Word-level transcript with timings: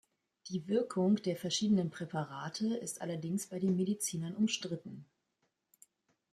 Die 0.49 0.67
Wirkung 0.67 1.17
der 1.17 1.35
verschiedenen 1.35 1.91
Präparate 1.91 2.75
ist 2.75 3.01
allerdings 3.01 3.45
bei 3.45 3.59
den 3.59 3.75
Medizinern 3.75 4.35
umstritten. 4.35 5.05